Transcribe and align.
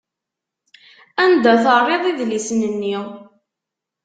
Anda 1.23 1.53
terriḍ 1.63 2.03
idlisen-nni? 2.11 2.97